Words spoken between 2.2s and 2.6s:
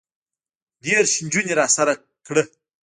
کړه.